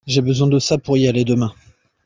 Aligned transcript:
J'ai 0.07 0.21
besoin 0.21 0.47
de 0.47 0.57
ça 0.57 0.79
pour 0.79 0.97
y 0.97 1.07
aller 1.07 1.23
demain. 1.25 1.53